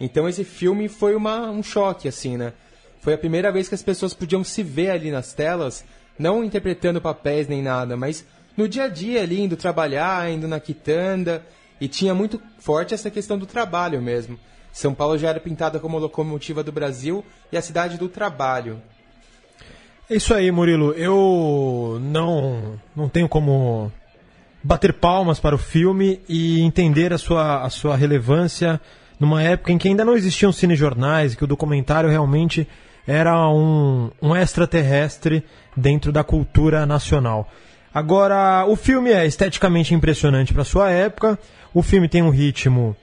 [0.00, 2.52] Então esse filme foi uma, um choque, assim, né?
[3.00, 5.84] Foi a primeira vez que as pessoas podiam se ver ali nas telas,
[6.18, 8.24] não interpretando papéis nem nada, mas
[8.56, 11.44] no dia a dia ali, indo trabalhar, indo na quitanda,
[11.80, 14.38] e tinha muito forte essa questão do trabalho mesmo.
[14.72, 18.80] São Paulo já era pintada como locomotiva do Brasil e a cidade do trabalho.
[20.10, 20.92] É isso aí, Murilo.
[20.92, 23.92] Eu não, não tenho como
[24.62, 28.80] bater palmas para o filme e entender a sua, a sua relevância
[29.18, 32.66] numa época em que ainda não existiam cinejornais, que o documentário realmente
[33.06, 35.44] era um, um extraterrestre
[35.76, 37.48] dentro da cultura nacional.
[37.94, 41.38] Agora, o filme é esteticamente impressionante para sua época,
[41.74, 42.96] o filme tem um ritmo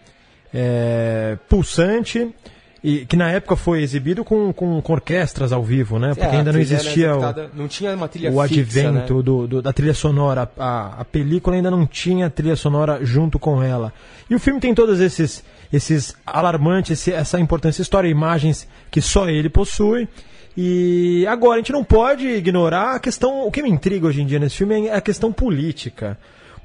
[0.54, 2.34] é, pulsante,
[2.82, 6.10] e que na época foi exibido com, com, com orquestras ao vivo, né?
[6.16, 8.94] Porque É, ainda não era existia executada- não tinha uma trilha o, o fixa, advento
[9.18, 9.22] né?
[9.22, 10.50] do, do- da trilha sonora.
[10.58, 13.94] A, a película ainda não tinha trilha sonora junto com ela.
[14.30, 19.02] E o filme tem todos esses, esses alarmantes, esse- essa importância, história e imagens que
[19.02, 20.08] só ele possui.
[20.56, 23.46] E agora, a gente não pode ignorar a questão.
[23.46, 26.18] O que me intriga hoje em dia nesse filme é a questão política.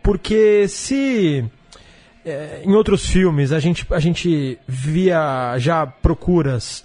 [0.03, 1.45] Porque se
[2.25, 6.85] é, em outros filmes a gente, a gente via já procuras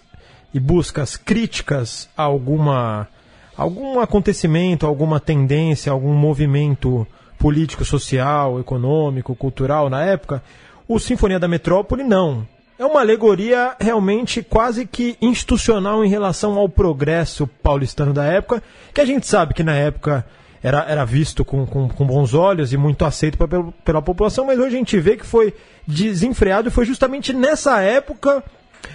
[0.54, 3.08] e buscas críticas a alguma
[3.56, 7.06] algum acontecimento, alguma tendência, algum movimento
[7.38, 10.41] político, social, econômico, cultural na época,
[10.88, 12.47] o Sinfonia da Metrópole não.
[12.78, 19.02] É uma alegoria realmente quase que institucional em relação ao progresso paulistano da época, que
[19.02, 20.25] a gente sabe que na época
[20.61, 24.59] era, era visto com, com, com bons olhos e muito aceito pela, pela população, mas
[24.59, 25.53] hoje a gente vê que foi
[25.87, 28.43] desenfreado e foi justamente nessa época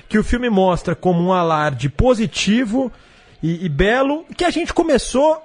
[0.09, 2.93] que o filme mostra como um alarde positivo
[3.43, 5.43] e, e belo que a gente começou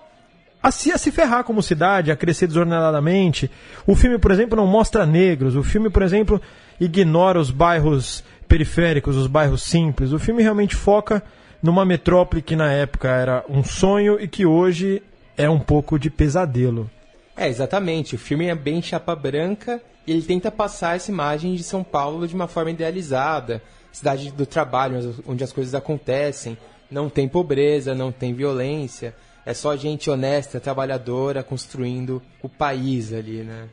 [0.61, 3.49] a se, a se ferrar como cidade, a crescer desordenadamente.
[3.87, 5.55] O filme, por exemplo, não mostra negros.
[5.55, 6.41] O filme, por exemplo,
[6.79, 10.11] ignora os bairros periféricos, os bairros simples.
[10.11, 11.23] O filme realmente foca
[11.61, 15.01] numa metrópole que na época era um sonho e que hoje
[15.39, 16.91] é um pouco de pesadelo.
[17.33, 18.15] É, exatamente.
[18.15, 22.27] O filme é bem chapa branca e ele tenta passar essa imagem de São Paulo
[22.27, 23.63] de uma forma idealizada.
[23.89, 26.57] Cidade do trabalho, onde as coisas acontecem.
[26.91, 29.15] Não tem pobreza, não tem violência.
[29.45, 33.69] É só gente honesta, trabalhadora, construindo o país ali, né?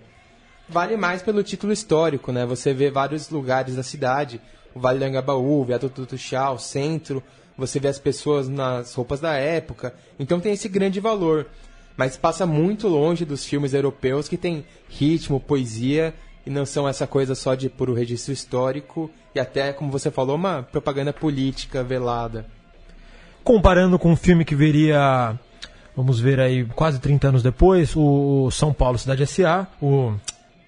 [0.68, 2.46] Vale mais pelo título histórico, né?
[2.46, 4.40] Você vê vários lugares da cidade.
[4.72, 7.20] O Vale do Angabaú, o Viaduto do Chá, o centro.
[7.56, 9.94] Você vê as pessoas nas roupas da época.
[10.18, 11.46] Então tem esse grande valor.
[11.96, 16.12] Mas passa muito longe dos filmes europeus que tem ritmo, poesia
[16.44, 20.36] e não são essa coisa só de puro registro histórico e até, como você falou,
[20.36, 22.46] uma propaganda política velada.
[23.42, 25.38] Comparando com um filme que veria,
[25.96, 30.14] vamos ver aí, quase 30 anos depois, o São Paulo Cidade S.A., o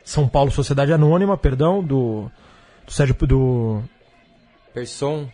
[0.05, 2.31] São Paulo Sociedade Anônima, perdão, do,
[2.87, 3.15] do Sérgio...
[3.27, 3.83] do...
[4.73, 5.29] Person.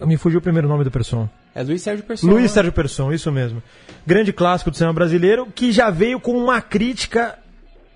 [0.00, 1.28] Me fugiu o primeiro nome do Person.
[1.54, 2.26] É Luiz Sérgio Person.
[2.26, 2.48] Luiz né?
[2.48, 3.62] Sérgio Persson, isso mesmo.
[4.06, 7.38] Grande clássico do cinema brasileiro, que já veio com uma crítica.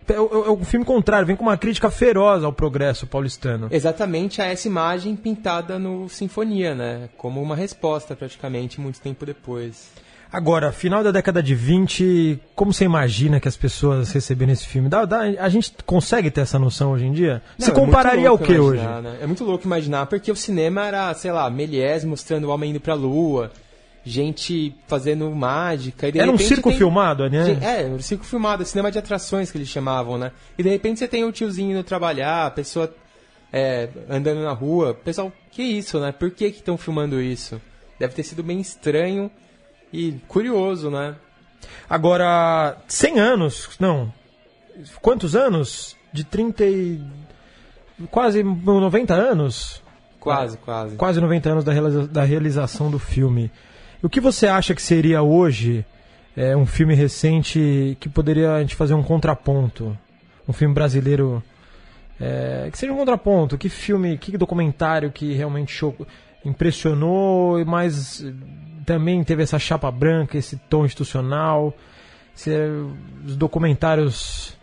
[0.07, 3.69] É o, é o filme contrário, vem com uma crítica feroz ao progresso paulistano.
[3.71, 7.11] Exatamente a essa imagem pintada no Sinfonia, né?
[7.17, 9.91] Como uma resposta, praticamente, muito tempo depois.
[10.31, 14.89] Agora, final da década de 20, como você imagina que as pessoas receberam esse filme?
[14.89, 17.41] Dá, dá- a gente consegue ter essa noção hoje em dia?
[17.59, 18.83] você Não, é compararia ao louco que hoje?
[18.83, 19.19] né?
[19.23, 22.81] É muito louco imaginar, porque o cinema era, sei lá, Méliès mostrando o homem indo
[22.81, 23.51] pra lua,
[24.05, 26.09] gente fazendo mágica.
[26.15, 27.59] Era um circo tem- filmado, né?
[27.63, 30.33] É, um circo filmado, cinema de atrações que eles chamavam, né?
[30.59, 32.95] E de repente você tem o tiozinho indo trabalhar, a pessoa
[33.51, 34.93] é, andando na rua.
[34.93, 36.13] Pessoal, que isso, né?
[36.13, 37.59] Por que que estão filmando isso?
[37.99, 39.31] Deve ter sido bem estranho
[39.93, 41.15] e curioso, né?
[41.89, 44.13] Agora, 100 anos, não.
[45.01, 45.97] Quantos anos?
[46.13, 47.01] De 30 e.
[48.11, 49.83] quase 90 anos?
[50.21, 50.97] Quase, quase.
[50.97, 53.51] Quase 90 anos da, realiza- da realização do filme.
[54.03, 55.85] O que você acha que seria hoje
[56.37, 59.97] é, um filme recente que poderia a gente fazer um contraponto?
[60.47, 61.43] Um filme brasileiro
[62.21, 63.59] é, que seja um contraponto.
[63.59, 66.07] Que filme, que documentário que realmente chocou,
[66.45, 68.25] impressionou, mas
[68.87, 71.75] também teve essa chapa branca, esse tom institucional.
[72.35, 72.69] Se, é,
[73.27, 74.57] os documentários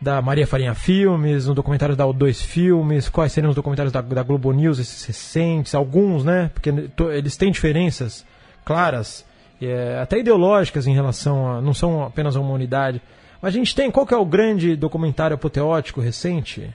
[0.00, 4.22] da Maria Farinha Filmes, os documentários da O2 Filmes, quais seriam os documentários da, da
[4.22, 6.50] Globo News, esses recentes, alguns, né?
[6.52, 8.24] Porque to- eles têm diferenças
[8.64, 9.24] claras,
[9.60, 11.62] é, até ideológicas em relação a.
[11.62, 13.00] não são apenas uma unidade.
[13.40, 16.70] Mas a gente tem, qual que é o grande documentário apoteótico recente?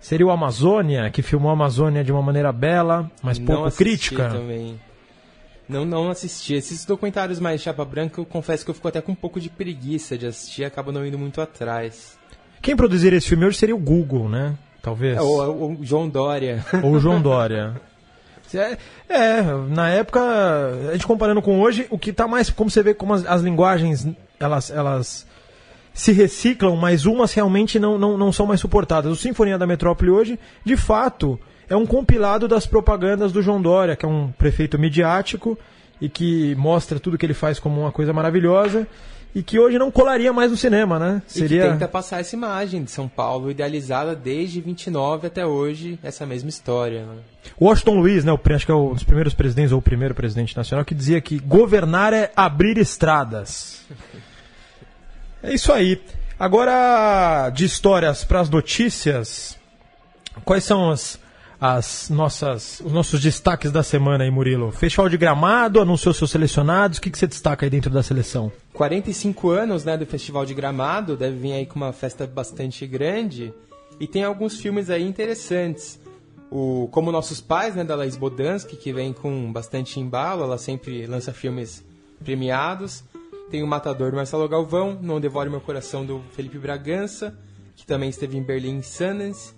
[0.00, 4.30] Seria o Amazônia, que filmou a Amazônia de uma maneira bela, mas Não pouco crítica.
[4.30, 4.80] Também.
[5.68, 6.54] Não, não assisti.
[6.54, 9.48] Esses documentários mais chapa branca, eu confesso que eu fico até com um pouco de
[9.48, 12.18] preguiça de assistir acabo não indo muito atrás.
[12.60, 14.56] Quem produziria esse filme hoje seria o Google, né?
[14.82, 15.16] Talvez.
[15.16, 16.64] É, ou, o João Dória.
[16.82, 17.80] Ou o João Dória.
[18.52, 18.76] É,
[19.08, 20.20] é, na época,
[20.88, 22.50] a gente comparando com hoje, o que tá mais.
[22.50, 24.08] Como você vê como as, as linguagens
[24.40, 25.26] elas, elas
[25.92, 29.12] se reciclam, mas umas realmente não, não, não são mais suportadas.
[29.12, 33.96] O Sinfonia da Metrópole hoje, de fato, é um compilado das propagandas do João Dória,
[33.96, 35.58] que é um prefeito midiático
[36.00, 38.86] e que mostra tudo que ele faz como uma coisa maravilhosa
[39.34, 41.22] e que hoje não colaria mais no cinema, né?
[41.36, 46.26] E que tenta passar essa imagem de São Paulo idealizada desde 29 até hoje, essa
[46.26, 47.06] mesma história.
[47.06, 47.18] Né?
[47.60, 50.56] Washington Luiz, né, o, acho que é um dos primeiros presidentes, ou o primeiro presidente
[50.56, 53.84] nacional, que dizia que governar é abrir estradas.
[55.42, 56.00] É isso aí.
[56.38, 59.58] Agora, de histórias para as notícias,
[60.44, 61.18] quais são as,
[61.60, 64.72] as nossas, os nossos destaques da semana aí, Murilo?
[64.72, 68.50] Festival de Gramado, anunciou seus selecionados, o que, que você destaca aí dentro da seleção?
[68.72, 73.52] 45 anos né, do Festival de Gramado, deve vir aí com uma festa bastante grande.
[73.98, 76.00] E tem alguns filmes aí interessantes.
[76.50, 81.06] O Como Nossos Pais, né, da Laís Bodansky, que vem com bastante embalo, ela sempre
[81.06, 81.84] lança filmes
[82.24, 83.04] premiados.
[83.50, 87.36] Tem o Matador do Marcelo Galvão, Não Devore Meu Coração do Felipe Bragança,
[87.74, 89.54] que também esteve em Berlim e Sundance.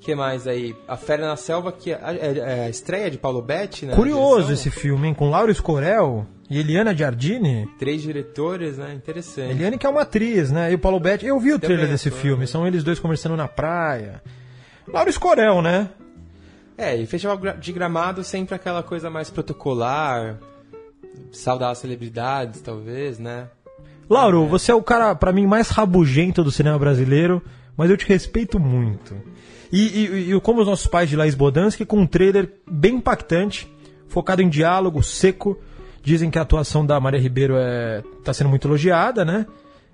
[0.00, 0.74] que mais aí?
[0.88, 3.94] A Fera na Selva, que é, é- é a estreia de Paulo Betti, né?
[3.94, 5.14] Curioso esse filme, hein?
[5.14, 7.68] Com Laura Escorel e Eliana Giardini.
[7.78, 8.92] Três diretores, né?
[8.94, 9.52] Interessante.
[9.52, 10.72] Eliane que é uma atriz, né?
[10.72, 11.24] E o Paulo Betti.
[11.24, 12.40] Eu vi o trailer desse ator, filme.
[12.40, 12.46] né?
[12.46, 14.20] São eles dois conversando na praia.
[14.88, 15.88] Laura Escorel, né?
[16.76, 20.36] É, e Festival de Gramado sempre aquela coisa mais protocolar,
[21.30, 23.48] saudar as celebridades, talvez, né?
[24.08, 27.42] Lauro, você é o cara, pra mim, mais rabugento do cinema brasileiro,
[27.76, 29.14] mas eu te respeito muito.
[29.72, 33.66] E, e- e como os nossos pais de Laís Bodansky, com um trailer bem impactante,
[34.08, 35.58] focado em diálogo, seco.
[36.02, 39.46] Dizem que a atuação da Maria Ribeiro é, tá sendo muito elogiada, né?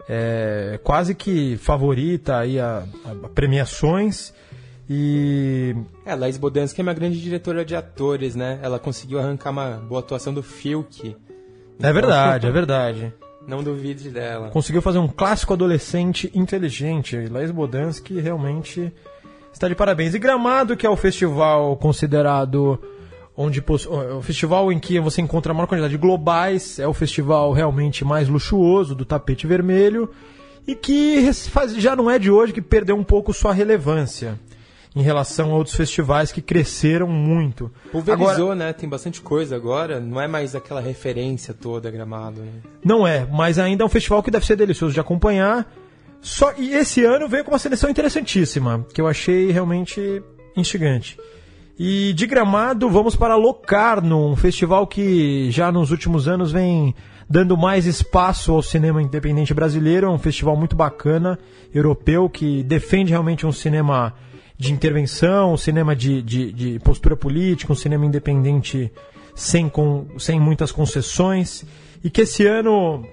[0.08, 4.32] É, quase que favorita aí a, a premiações.
[4.88, 8.58] E É, Laís Bodansky é uma grande diretora de atores, né?
[8.62, 11.14] Ela conseguiu arrancar uma boa atuação do Filk.
[11.80, 13.12] é verdade, é verdade.
[13.46, 14.50] Não duvide dela.
[14.50, 17.16] conseguiu fazer um clássico adolescente inteligente.
[17.28, 18.92] Laís Bodansky realmente
[19.52, 20.14] está de parabéns.
[20.14, 22.78] E Gramado, que é o festival considerado
[23.36, 27.52] onde o festival em que você encontra a maior quantidade de globais, é o festival
[27.52, 30.10] realmente mais luxuoso do tapete vermelho
[30.66, 31.24] e que
[31.76, 34.38] já não é de hoje que perdeu um pouco sua relevância
[34.98, 37.70] em relação a outros festivais que cresceram muito.
[37.92, 38.72] Pulverizou, né?
[38.72, 40.00] Tem bastante coisa agora.
[40.00, 42.50] Não é mais aquela referência toda gramado, né?
[42.84, 45.72] Não é, mas ainda é um festival que deve ser delicioso de acompanhar.
[46.20, 50.20] Só e esse ano veio com uma seleção interessantíssima, que eu achei realmente
[50.56, 51.16] instigante.
[51.78, 56.92] E de Gramado, vamos para Locarno, um festival que já nos últimos anos vem
[57.30, 60.08] dando mais espaço ao cinema independente brasileiro.
[60.08, 61.38] É um festival muito bacana,
[61.72, 64.12] europeu, que defende realmente um cinema
[64.58, 68.92] de intervenção, um cinema de, de, de postura política, um cinema independente
[69.34, 71.64] sem, com, sem muitas concessões.
[72.02, 73.06] E que esse ano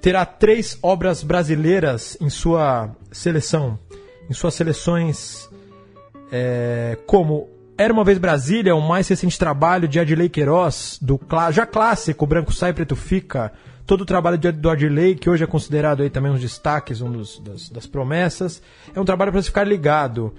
[0.00, 3.78] terá três obras brasileiras em sua seleção,
[4.28, 5.48] em suas seleções,
[6.32, 7.48] é, como
[7.78, 11.18] Era uma vez Brasília, o mais recente trabalho de Adilei Queiroz, do
[11.50, 13.52] já clássico Branco Sai Preto Fica,
[13.86, 17.10] todo o trabalho do Adilei, que hoje é considerado aí também um dos destaques, um
[17.10, 18.60] dos, das, das promessas,
[18.94, 20.34] é um trabalho para se ficar ligado.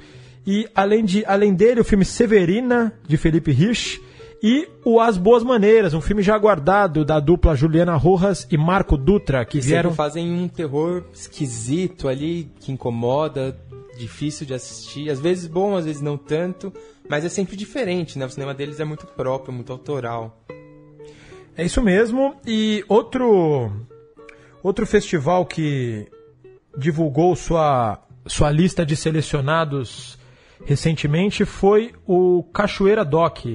[0.45, 4.01] E além, de, além dele, o filme Severina, de Felipe Rich,
[4.43, 8.97] e o As Boas Maneiras, um filme já aguardado da dupla Juliana Rojas e Marco
[8.97, 9.93] Dutra, que Que vieram.
[9.93, 13.55] fazem um terror esquisito ali, que incomoda,
[13.97, 15.11] difícil de assistir.
[15.11, 16.73] Às vezes bom, às vezes não tanto.
[17.07, 18.25] Mas é sempre diferente, né?
[18.25, 20.41] O cinema deles é muito próprio, muito autoral.
[21.55, 22.33] É isso mesmo.
[22.47, 23.71] E outro
[24.63, 26.07] outro festival que
[26.75, 30.17] divulgou sua sua lista de selecionados
[30.65, 33.45] recentemente foi o Cachoeira Doc,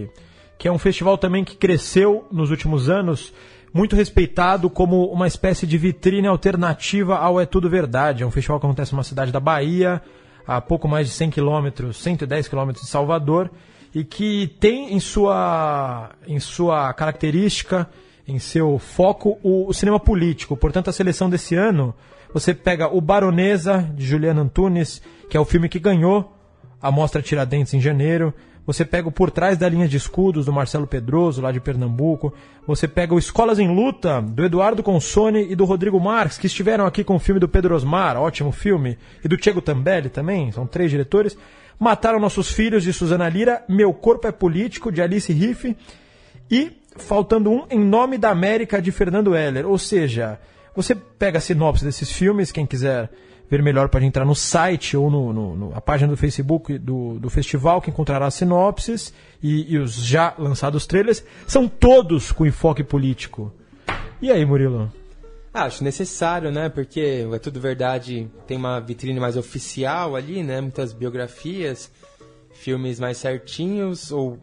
[0.59, 3.33] que é um festival também que cresceu nos últimos anos,
[3.73, 8.23] muito respeitado como uma espécie de vitrine alternativa ao É Tudo Verdade.
[8.23, 10.01] É um festival que acontece numa cidade da Bahia,
[10.47, 13.51] a pouco mais de 100 quilômetros, 110 quilômetros de Salvador,
[13.95, 17.89] e que tem em sua, em sua característica,
[18.27, 20.57] em seu foco, o, o cinema político.
[20.57, 21.95] Portanto, a seleção desse ano,
[22.33, 26.36] você pega o Baronesa, de Juliana Antunes, que é o filme que ganhou
[26.81, 28.33] a Mostra Tiradentes em janeiro.
[28.67, 32.35] Você pega o Por Trás da Linha de Escudos, do Marcelo Pedroso, lá de Pernambuco.
[32.67, 36.85] Você pega o Escolas em Luta, do Eduardo Consone e do Rodrigo Marques, que estiveram
[36.85, 40.67] aqui com o filme do Pedro Osmar, ótimo filme, e do Diego Tambelli também, são
[40.67, 41.39] três diretores.
[41.79, 43.63] Mataram Nossos Filhos, de Suzana Lira.
[43.69, 45.77] Meu Corpo é Político, de Alice Riff.
[46.51, 49.67] E, faltando um, Em Nome da América, de Fernando Heller.
[49.67, 50.41] Ou seja,
[50.75, 53.11] você pega a sinopse desses filmes, quem quiser
[53.49, 57.19] ver melhor pode entrar no site ou no, no, no, a página do Facebook do,
[57.19, 61.25] do festival que encontrará sinopses e, e, os já lançados trailers.
[61.47, 63.53] São todos com enfoque político.
[64.21, 64.93] E aí, Murilo?
[65.53, 66.69] Ah, acho necessário, né?
[66.69, 70.61] Porque é tudo verdade, tem uma vitrine mais oficial ali, né?
[70.61, 71.91] Muitas biografias,
[72.53, 74.39] filmes mais certinhos, ou,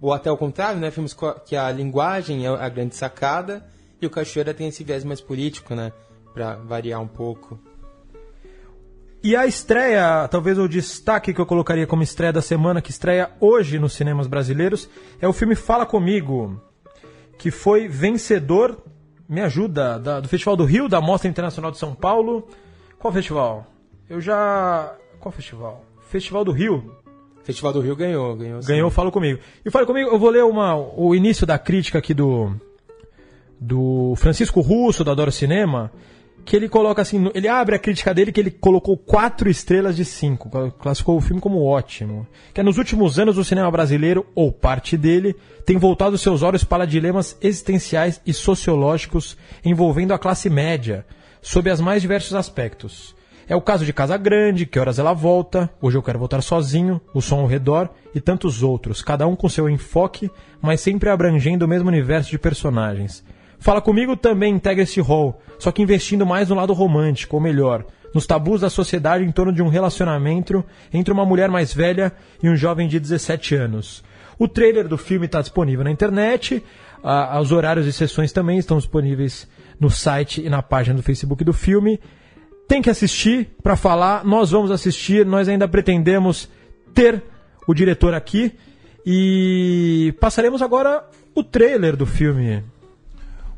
[0.00, 0.90] ou até o contrário, né?
[0.90, 3.64] Filmes que a linguagem é a grande sacada
[4.00, 5.92] e o Cachoeira tem esse viés mais político, né?
[6.34, 7.58] Pra variar um pouco.
[9.22, 13.30] E a estreia, talvez o destaque que eu colocaria como estreia da semana, que estreia
[13.40, 14.88] hoje nos cinemas brasileiros,
[15.20, 16.60] é o filme Fala Comigo,
[17.36, 18.78] que foi vencedor
[19.28, 22.48] me ajuda, da, do Festival do Rio, da Mostra Internacional de São Paulo.
[22.98, 23.66] Qual festival?
[24.08, 24.94] Eu já.
[25.20, 25.84] Qual festival?
[26.08, 26.96] Festival do Rio.
[27.42, 28.62] Festival do Rio ganhou, ganhou.
[28.62, 28.68] Sim.
[28.68, 29.40] Ganhou, fala comigo.
[29.64, 32.54] E fala comigo, eu vou ler uma, o início da crítica aqui do.
[33.60, 35.90] Do Francisco Russo, da Adoro Cinema,
[36.44, 40.04] que ele coloca assim, ele abre a crítica dele que ele colocou quatro estrelas de
[40.04, 42.26] cinco, classificou o filme como ótimo.
[42.54, 45.36] Que é nos últimos anos o cinema brasileiro, ou parte dele,
[45.66, 51.04] tem voltado seus olhos para dilemas existenciais e sociológicos envolvendo a classe média,
[51.42, 53.14] sob as mais diversos aspectos.
[53.46, 57.00] É o caso de Casa Grande, Que Horas Ela Volta, Hoje Eu Quero Voltar Sozinho,
[57.14, 60.30] O Som ao Redor e tantos outros, cada um com seu enfoque,
[60.60, 63.24] mas sempre abrangendo o mesmo universo de personagens.
[63.58, 67.84] Fala Comigo também integra esse rol, só que investindo mais no lado romântico, ou melhor,
[68.14, 72.48] nos tabus da sociedade em torno de um relacionamento entre uma mulher mais velha e
[72.48, 74.02] um jovem de 17 anos.
[74.38, 76.62] O trailer do filme está disponível na internet,
[77.02, 79.48] ah, os horários e sessões também estão disponíveis
[79.78, 82.00] no site e na página do Facebook do filme.
[82.66, 86.48] Tem que assistir para falar, nós vamos assistir, nós ainda pretendemos
[86.92, 87.22] ter
[87.66, 88.52] o diretor aqui
[89.04, 91.04] e passaremos agora
[91.34, 92.62] o trailer do filme.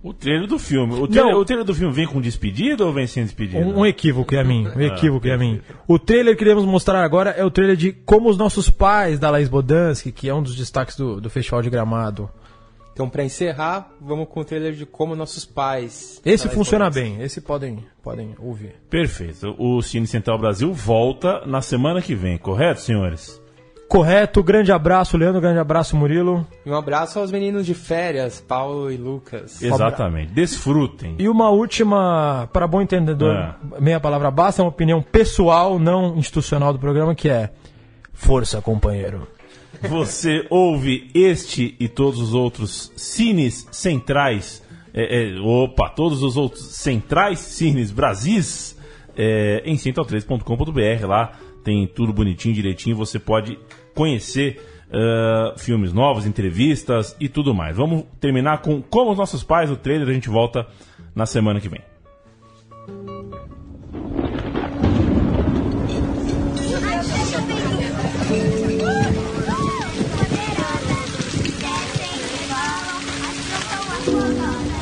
[0.02, 0.94] O trailer do filme.
[0.94, 3.58] O trailer, o trailer, do filme vem com despedida ou vem sem despedida?
[3.58, 4.66] Um, um equívoco, é a mim.
[4.74, 5.60] Um equívoco, é a mim.
[5.86, 9.30] O trailer que queremos mostrar agora é o trailer de Como os Nossos Pais, da
[9.30, 12.30] Laís Bodansky, que é um dos destaques do, do Festival de Gramado.
[12.92, 16.20] Então, para encerrar, vamos com o trailer de Como Nossos Pais.
[16.24, 17.20] Esse funciona bem.
[17.22, 18.76] Esse podem, podem ouvir.
[18.88, 19.54] Perfeito.
[19.58, 23.40] O Cine Central Brasil volta na semana que vem, correto, senhores?
[23.90, 26.46] Correto, grande abraço, Leandro, grande abraço, Murilo.
[26.64, 29.60] E um abraço aos meninos de férias, Paulo e Lucas.
[29.60, 31.16] Exatamente, desfrutem.
[31.18, 33.80] E uma última, para bom entendedor, é.
[33.80, 37.50] meia palavra basta, uma opinião pessoal, não institucional do programa, que é
[38.12, 39.26] força, companheiro.
[39.82, 44.62] Você ouve este e todos os outros cines centrais,
[44.94, 48.78] é, é, opa, todos os outros centrais cines Brasis
[49.16, 51.32] é, em central3.com.br, lá
[51.62, 53.58] tem tudo bonitinho, direitinho, você pode
[54.00, 57.76] conhecer uh, filmes novos, entrevistas e tudo mais.
[57.76, 60.66] Vamos terminar com Como os Nossos Pais, o trailer, a gente volta
[61.14, 61.82] na semana que vem.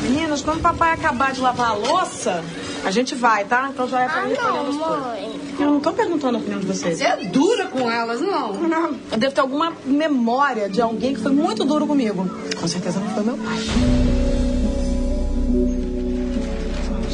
[0.01, 2.45] Meninos, quando o papai acabar de lavar a louça,
[2.85, 3.69] a gente vai, tá?
[3.73, 5.41] Então já é pra ah, ir não, mãe.
[5.59, 6.99] Eu não tô perguntando a opinião de vocês.
[6.99, 8.53] Você é dura com elas, não?
[8.55, 8.97] Não.
[9.11, 12.29] Eu devo ter alguma memória de alguém que foi muito duro comigo.
[12.61, 13.59] Com certeza não foi meu pai.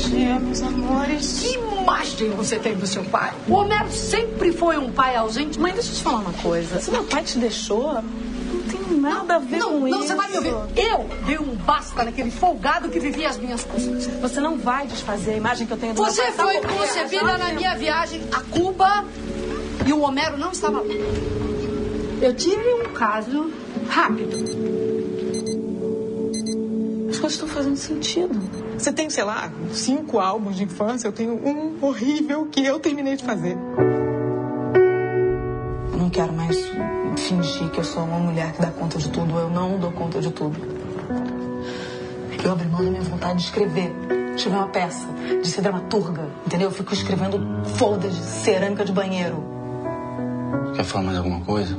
[0.08, 1.40] Dia, meus amores.
[1.40, 3.32] Que imagem você tem do seu pai?
[3.48, 5.58] O Homero sempre foi um pai ausente.
[5.58, 6.80] Mãe, deixa eu te falar uma coisa.
[6.80, 8.02] Se meu pai te deixou,
[8.90, 9.98] nada a ver não, com não, isso.
[9.98, 10.54] Não, você vai me ouvir.
[10.76, 14.06] Eu dei um basta naquele folgado que vivia às minhas custas.
[14.06, 17.74] Você não vai desfazer a imagem que eu tenho do Você foi concebida na minha
[17.76, 19.04] viagem a Cuba
[19.86, 20.94] e o Homero não estava lá.
[22.20, 23.50] Eu tive um caso
[23.88, 24.36] rápido.
[27.10, 28.40] As coisas estão fazendo sentido.
[28.78, 33.16] Você tem, sei lá, cinco álbuns de infância, eu tenho um horrível que eu terminei
[33.16, 33.56] de fazer
[36.14, 36.56] quero mais
[37.20, 39.36] fingir que eu sou uma mulher que dá conta de tudo.
[39.38, 40.56] Eu não dou conta de tudo.
[42.44, 43.92] Eu abri mão da minha vontade de escrever.
[44.34, 45.06] De escrever uma peça,
[45.42, 46.68] de ser dramaturga, entendeu?
[46.68, 47.40] Eu fico escrevendo
[47.76, 49.42] foldas de cerâmica de banheiro.
[50.74, 51.76] Quer falar mais alguma coisa?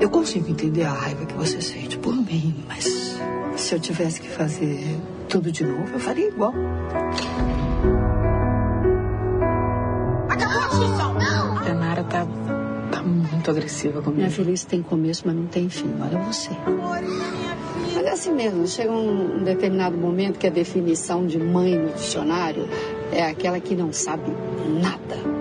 [0.00, 3.18] Eu consigo entender a raiva que você sente por mim, mas
[3.56, 4.98] se eu tivesse que fazer
[5.28, 6.54] tudo de novo, eu faria igual.
[13.44, 14.26] Muito agressiva comigo.
[14.26, 15.90] Minha isso tem começo, mas não tem fim.
[16.00, 16.50] Olha você.
[17.94, 22.66] Mas é assim mesmo, chega um determinado momento que a definição de mãe no dicionário
[23.12, 24.32] é aquela que não sabe
[24.80, 25.33] nada.